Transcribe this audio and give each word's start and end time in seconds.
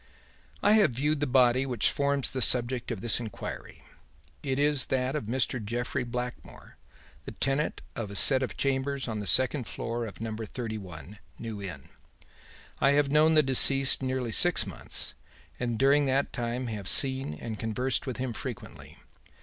"'I 0.63 0.73
have 0.73 0.91
viewed 0.93 1.19
the 1.19 1.27
body 1.27 1.63
which 1.63 1.91
forms 1.91 2.31
the 2.31 2.41
subject 2.41 2.89
of 2.89 3.01
this 3.01 3.19
inquiry. 3.19 3.83
It 4.41 4.57
is 4.57 4.87
that 4.87 5.15
of 5.15 5.25
Mr. 5.25 5.63
Jeffrey 5.63 6.03
Blackmore, 6.03 6.77
the 7.25 7.33
tenant 7.33 7.83
of 7.95 8.09
a 8.09 8.15
set 8.15 8.41
of 8.41 8.57
chambers 8.57 9.07
on 9.07 9.19
the 9.19 9.27
second 9.27 9.67
floor 9.67 10.07
of 10.07 10.19
number 10.19 10.47
thirty 10.47 10.79
one, 10.79 11.19
New 11.37 11.61
Inn. 11.61 11.89
I 12.79 12.93
have 12.93 13.11
known 13.11 13.35
the 13.35 13.43
deceased 13.43 14.01
nearly 14.01 14.31
six 14.31 14.65
months, 14.65 15.13
and 15.59 15.77
during 15.77 16.07
that 16.07 16.33
time 16.33 16.65
have 16.65 16.87
seen 16.87 17.35
and 17.35 17.59
conversed 17.59 18.07
with 18.07 18.17
him 18.17 18.33
frequently. 18.33 18.97